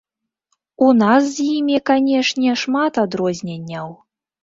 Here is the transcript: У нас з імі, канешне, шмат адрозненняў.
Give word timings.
У 0.85 0.87
нас 1.01 1.21
з 1.35 1.45
імі, 1.57 1.77
канешне, 1.91 2.59
шмат 2.65 2.93
адрозненняў. 3.07 3.97